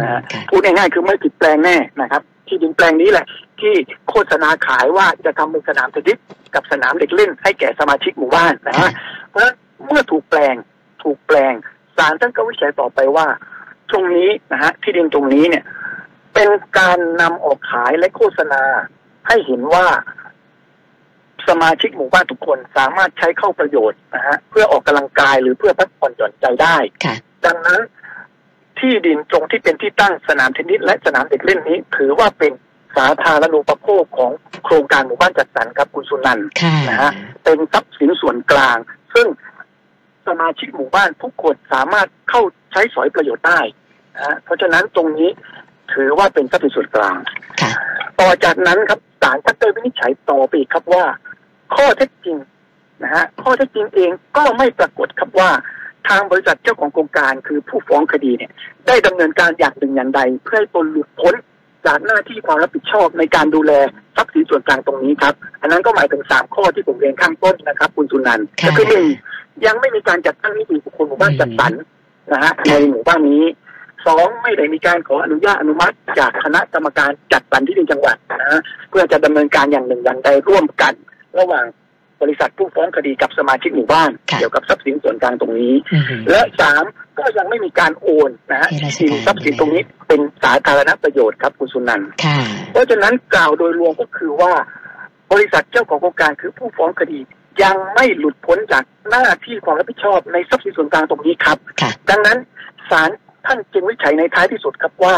[0.00, 3.26] นะฮะพูดง่ายๆคือไม่ผิดแปลงแน่นะครับ ที่ดินแปลงนี้แหละ
[3.60, 3.74] ที่
[4.08, 6.18] โฆษณาขายว่าจะทำเป็นสนามเทนนิส
[6.54, 8.90] กับสนามเด็กเล่น ให้แก่สมาชิกหมู่บ้านนะฮะ
[9.28, 9.56] เพราะฉะนั้น
[9.86, 10.54] เมื่อถูกแปลง
[11.02, 11.54] ถูกแปลง
[11.96, 13.26] ศาลท่านก็วิจัยต่อไปว่า
[13.90, 15.64] ตรงนี้นะฮะที่ดินตรงนี้เนี่ย
[16.34, 18.62] เป็นการนำออกขายและโฆษณา
[19.28, 19.86] ให้เห็นว่า
[21.48, 26.76] สมาชิกหมู่บ้านทุกคนสามารถใช้เข้าประโยชน์นะฮะเพื่อออกกำลังกายหรือเพื่อพักผ่อนหย่อนใจได้
[27.46, 27.80] ดังนั้น
[28.78, 32.52] ที่ดินตรงที่เป็นที่ตั้งสนามเทนนิสและสนามเด็กเล่นนี้ ถือว่าเป็น
[32.96, 34.32] สาธารณูปโภคของ
[34.64, 36.46] โครงการหมู่บ้านจัดสรรครับคุณสุนันท์
[36.88, 37.12] นะฮะ
[37.44, 38.78] เป็นทรัพย์สินส่วนกลาง
[39.14, 39.26] ซึ่ง
[40.26, 43.60] สมาชิกหมู่บ้านทุกคนสามารถเข้าใช้สอยประโยชน์ได้
[44.16, 45.30] นะเพราะฉะนั้นตรงนี้
[45.92, 47.18] ถือว่าเป็นทรัพย์สินส่วนกลาง
[48.20, 51.04] ต่อจากนั้นครับศาลก็ได้วินิจฉัยต่อไปอีกครับว่า
[51.74, 52.36] ข้อเท็จจริง
[53.02, 55.50] นะฮะข้อเท็จจริงเองก็ไม่ปรากฏครับว่า
[56.08, 58.50] ทางบริษัทเจ้าของโครงการคือผู้ฟ้องคดีเนี่ย
[58.86, 61.34] ได้ดำเนินการอย่างหนึ่งอย่างใด เพื่อให้ตนหลุดพ้น
[61.86, 63.72] จากหน้าที่ความรับผิดชอบในการดูแล
[64.16, 69.06] ทรัพย์สินส่วนกลางตรงนี้ครับ อันนั้นก็หมายถึงสามข้อที่ผมเรียนข้างต้นนะครับ คุณสุนันท์ก็คือหนึ่ง
[69.66, 71.72] ยังไม่มีการจัดตั้งนิติบุคคลหมู่บ้านจัดสรร
[72.32, 73.44] นะฮะในหมู่บ้านนี้
[74.06, 80.94] สองไม่ได้มีการขออนุญาตอนุมัติจากคณะกรรมการจัดสรรที่ดินจังหวัดนะฮะเพื่อจะดำเนินการอย่างหนึ่งอย่างใดร่วมกัน
[81.38, 81.64] ระหว่าง
[82.22, 85.74] บริษัทผู้ฟ้องคดีกับสมาชิกหมู่บ้าน เกี่ยวกับทรัพย์สินส่วนกลางตรงนี้
[86.30, 86.84] และสาม
[87.18, 88.68] ก็ยังไม่มีการโอนนะฮะ
[88.98, 92.08] สินทรัพย์สินตรงนี้เป็นสาธารณประโยชน์ครับคุณสุนันท์
[92.72, 94.52] เพราะฉะนั้นกล่าวโดยรวมก็คือว่า
[95.32, 97.18] บริษัทเจ้าของโครงการคือผู้ฟ้องคดี
[97.62, 101.58] ยังไม่หลุดพ้นจากหน้าที่ความรับผิดชอบในทรัพย์สินส่วนกลางตรงนี้ครับ
[102.10, 102.38] ดังนั้น
[102.90, 103.10] ศาล
[103.46, 105.16] ท่านจึงวิจัยในท้ายที่สุดครับว่า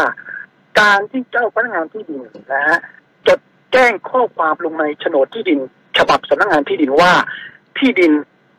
[0.79, 2.21] การที่เจ้าพนักงานที่ดิน
[2.53, 2.79] นะฮะ
[3.27, 3.39] จด
[3.73, 5.59] แจ้งข้อความลงในโฉนดที่ดิน
[5.97, 7.11] ฉบับสำนักงานที่ดินว่า
[7.77, 8.11] ที่ดิน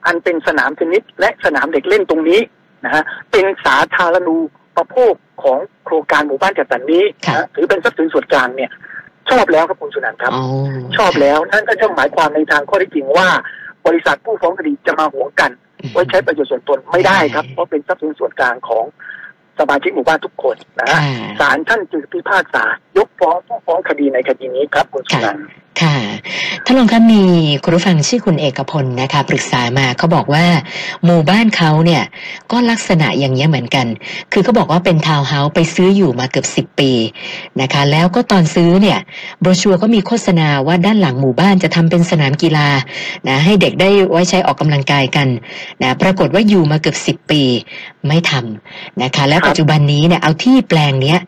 [0.07, 2.40] อันเป็นสนามเทนนิสและสนามเด็กเล่นตรงนี้
[2.85, 4.37] นะฮะเป็นสาธารณู
[4.77, 7.05] ปโภคของโครงการหมู่บ้านจัดสรรนี้
[7.37, 8.70] นะถือเป็นทรัพย์สินส่วนกลางเนี่ย
[9.31, 10.33] ชอบแล้วครับคุณสุนันท์ครับ
[10.96, 13.29] ชอบแล้วนั่นก็จะหมายความในทางข้อที่จริงว่า
[13.87, 15.51] บริษัทผู้ฟ้องคดีจะมาหวงกัน
[15.92, 18.85] ไว้ใช้ประโยชน์ส่วนตนไม่ได้ครับ เพราะเป็นทรัพย์สินส่วนกลางของ
[19.59, 21.01] สมาชิกหมู่บ้านทุกคนนะฮะ
[21.40, 22.64] ศาลท่านจึงพิพากษา
[22.99, 25.39] ยกฟ้องผู้ฟ้องคดีในคดีนี้ครับคุณสุนัน
[25.83, 25.99] ค่ะ
[26.65, 27.23] ท่านรองครับมี
[27.63, 30.47] คุณผู้ฟังชื่อคุณเอกพลนะคะปรึกษามาเขาบอกว่า
[31.05, 32.03] หมู่บ้านเขาเนี่ย
[32.51, 33.87] ก็ลักษณะอย่างนี้เหมือนกัน
[34.33, 36.93] คือเขาบอกว่าเป็นทาวน์เฮาส์ไปซื้ออยู่มาเกือบสิบปี
[37.61, 38.99] นะคะ แล้วก็ตอนซื้อเนี่ย
[39.41, 42.69] โบรชัวก็มีโฆษณาว่าด้านหลังหมู่บ้านจะทำเป็นสนามกีฬา
[43.29, 45.29] นะให้เด็กได้ไว้ใช้ออกกำลังกายกัน
[45.83, 47.43] นะปรากฏว่าอยู่มาเกือบสิบปี
[48.07, 51.19] ไม่ทำนะคะ แล้วปัจจุบันนี้เนี่ยเอาที่แปลงเนี้ย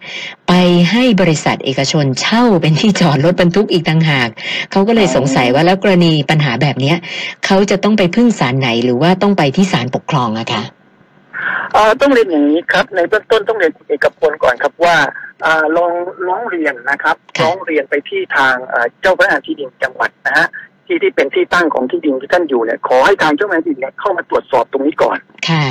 [0.49, 0.53] ไป
[0.91, 4.29] ให้บริษัทเอกชนเช่าเป็นที่จอดรถบรรทุกอีกต่างหาก
[4.71, 6.97] เขาก็เลยสงสัยว่าแล้วกรณีปัญหาแบบเนี้ย
[7.47, 10.63] เขาจะต้องไปพึ่งศาลไหนหรือว่าต้องไปที่ศาลปกครองอะคะ
[11.77, 14.97] อ่าต้องเรียนอย่างนี้ครับ ในเบื้องต้นต้องเรียนเอกพลก่อนครับว่า
[15.45, 15.93] อ่าลอง
[16.27, 18.55] ร้องเรียนนะครับร้องเรียนไปที่ทาง
[19.01, 20.49] เจ้าพนักงานที่ดินจังหวัดนะฮะ
[20.91, 25.19] ที่ที่เป็นที่ตั้งของที่ดินที่ท่านอยู่เนี่ยขอให้ทางเจ้าพนักงานที่ดินเข้ามาตรวจสอบตรงนี้ก่อน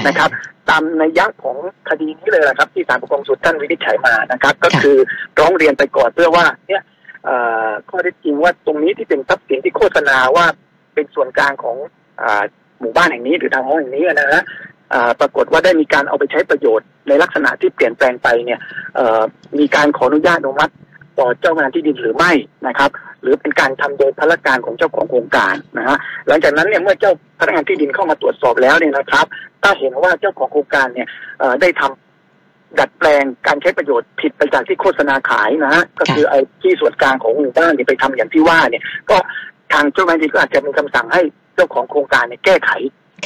[0.08, 0.29] นะครับ
[0.69, 1.58] ตามในยักษ์ของ
[1.89, 4.97] คดีนี้เลยนะครับ ที่ศาลปกครองสูงท่านวินิจฉัยมานะครับ ก็คือ
[5.39, 6.84] ร้องเรียนไปก่อนเพื่อว่าเนี่ย
[7.89, 10.45] ข้อเท็จจริงว่าตรงนี้ที่เป็นทรัพย์สินที่โฆษณาว่า
[10.95, 11.77] เป็นส่วนกลางของ
[12.21, 12.23] อ
[12.82, 14.41] หมู่บ้านแห่งนี้หรือทางห้องแห่งนี้นะฮะ
[15.19, 18.60] ปรากฏว่าได้มีการเอาไปใช้ประโยชน์ในลักษณะที่เปลี่ยนแปลงไปเนี่ย
[19.60, 20.73] มีการขออนุญาตอนุมัติ
[21.19, 22.32] ต่อเจ้างานที่ดินหรือไม่
[22.67, 22.89] นะครับ
[23.21, 29.25] หรือเป็นการทำโดยพนักการของเจ้าของโครงการนะฮะหลังจากนั้นเนี่ยเมื่อเจ้าพนักงานที่ดินเข้ามาตรวจสอบแล้วเนี่ยนะครับ
[29.63, 31.08] ถ้าเห็นว่าเจ้าของโครงการเนี่ย
[31.62, 39.17] ได้ทำดัดแปลงการใช้ประโยชน์ผิดไปจากที่โฆษณาขายนะฮะก็คือไอ้ที่ส่วนกลางของหมู่บ้านเนี่ยไปทำอย่างที่ว่าเนี่ย ก็
[39.73, 41.21] ทางเจ้าหน้าที่ก็อาจจะมีคำสั่งให้
[41.55, 42.71] เจ้าของโครงการเนี่ยแก้ไข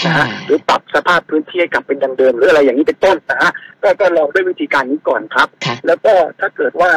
[0.05, 3.51] นะฮะหรือปรับสภาพพื้นที่ให้กลับเป็นดังเดิม หรืออะไรอย่างนี้เป็นต้นนะฮะ
[3.83, 5.47] ก็ก็ลองด้วยวิธีการนี้ก่อนครับ
[5.87, 6.91] แล้วก็ถ้าเกิดว่า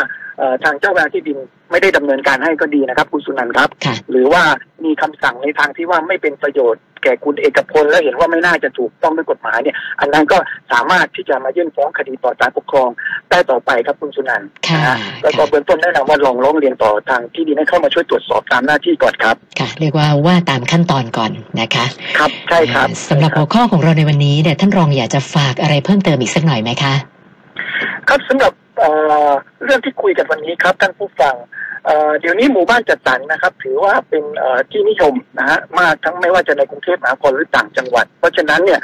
[0.64, 1.38] ทางเจ้าหน้าที่ดิน
[1.70, 3.68] ไม่ได้ดำเนินการให้ก็ดีนะครับคุณสุนันท์ครับ
[4.10, 4.42] หรือว่า
[4.84, 10.38] มีคำสั่งในทางที่ว่าไม่เป็นประโยชน์แก่คุณเอกพลและเห็นว่าไม่น่าจะถูกต้องด้วยกฎหมายเนี่ย อันนั้นก็
[10.72, 12.88] สามารถที่จะมายื่นฟ้องคดีต่อศาลปกครอง
[13.30, 21.86] ได้ต่อไปครับคุณสุนันท์นะฮะแล้วก็เบื้องต้นแนะนำว่าลองร้องเรียนต่อทางที่ดินให้เข้ามาช่วยตรวจสอบตามหน้าที่ก่อนครับค่ะ เรียกว่าว่าตามขั้นตอนก่อนนะคะ
[22.18, 26.94] ครับใช่ครับสำหรับหัวข้อของเราในวันนี้เนี่ยท่านรองอยากจะฝากอะไรเพิ่มเติมอีกสักหน่อยไหมคะ
[28.08, 28.52] ครับสำหรับ
[29.64, 31.34] เรื่องที่คุยกันวันนี้ครับท่านผู้ฟัง
[32.20, 34.24] เดี๋ยวนี้หมู่บ้านจัดสรรนะครับ ถือว่าเป็น
[34.70, 38.80] ที่นิยมนะฮะมากทั้งไม่ว่าจะในกรุงเทพมหานครหรือต่างจังหวัด เพราะฉะนั้นเนี่ย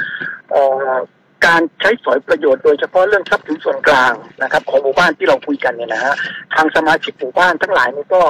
[1.45, 6.13] การใช้สอยประโยชน์โดยเฉพาะเรื่องทรัพย์สินส่วนกลางนะครับ ของหมู่บ้านที่เราคุยกันเนี่ยนะฮะ
[6.55, 8.21] ทางสมาชิกหมู่บ้านทั้งหลายนี่ก็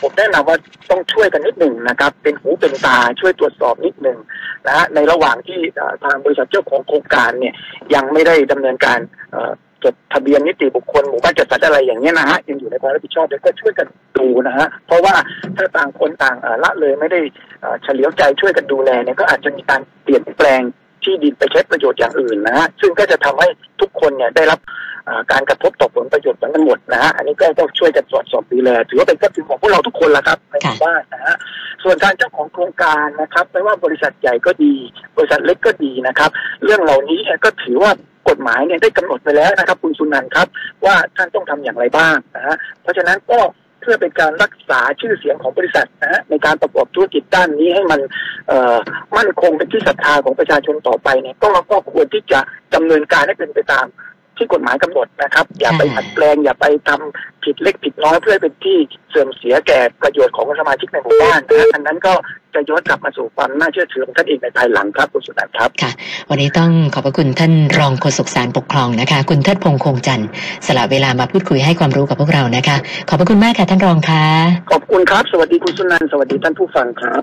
[0.00, 0.56] ผมแนะนำว่า
[0.90, 4.18] ต้องช่วยกันนิดหนึ่งนะครับ เป็นหูเป็นตาช่วยตรวจสอบนิดหนึ่ง
[4.66, 5.60] นะฮะในระหว่างที่
[6.04, 7.54] ทางบริษัทเจ้าของโครงการเนี่ย
[7.94, 8.98] ยังไม่ได้ดำเนินการ
[9.84, 15.14] จดทะเบียนนิติบุคคลหมู่บ้านจัดสรรอะไรอย่างเงี้ยนะฮะยังอยู่ในความรับผิดชอบแล้วก็ช่วยกันดูนะฮะเพราะว่า
[15.56, 17.20] ถ้าต่างคนต่างละเลยไม่ได้
[17.82, 20.62] เฉลียวใจช่วยกันดูแลเนี่ยก็อาจจะมีการเปลี่ยนแปลง
[21.04, 23.48] ที่ดินไปใช้ประโยชน์อย่างอื่นนะฮะซึ่งก็จะทำให้
[23.80, 24.60] ทุกคนเนี่ยได้รับ
[25.32, 31.36] การกระทบต่อผลประโยชน์กันหมดนะฮะอันนี้ก็ต้องช่วยกันตรวจสอบดูแลถือว่าเป็นทรัพย์สินของพวกเราทุกคนละครับในหมู่บ้านนะฮะ
[31.82, 34.74] ส่วนการเจ้าของโครงการนะครับไม่ว่าบริษัทใหญ่ก็ดี
[35.16, 36.30] บริษัทเล็กก็ดีนะครับ
[36.64, 37.92] เรื่องเหล่านี้ก็ถือว่า
[38.28, 40.46] กฎหมายเนี่ยได้กำหนดไปแล้วนะครับ คุณสุนันครับ
[40.84, 43.40] ว่าท่านต้องทำอย่างไรบ้างนะฮะเพราะฉะนั้นก็
[43.80, 48.00] เพื่อเป็นการรักษาชื่อเสียงของบริษัทนะฮะในการประกอบธุรกิจด้านนี้ให้มัน
[49.16, 52.40] มั่นคงเป็นที่ศรัทธาของประชาชนต่อไปเนี่ยก็ก็ควรที่จะ
[52.74, 53.86] ดำเนินการให้เป็นไปตาม
[54.42, 58.76] ที่กฎหมายกำหนดนะครับ อย่าไปผัดแปลง อย่าไปทำผิดเล็กผิดน้อยเพื่อเป็นที่
[59.10, 62.12] เสื่อมเสียแก่ประโยชน์ของสมาชิกในหมู่บ้านนะอันนั้นก็
[62.54, 65.90] จะย้อนกลับมาสู่ความน่าเชื่อถือของท่านเองในภายหลังครับคุณสุนันท์ครับค่ะ
[66.30, 70.28] วันนี้ต้องขอบพระคุณท่านรองโฆษกสารปกครองนะคะ คุณเทิดพงษ์คงจันทร์
[70.66, 72.76] สละเวลามาพูดคุยให้ความรู้กับพวกเรานะคะ
[73.08, 74.24] ขอบพระคุณมากค่ะท่านรองค่ะ
[74.70, 77.22] ขอบคุณครับ สวัสดีคุณสุนันท์สวัสดีท่านผู้ฟังครับ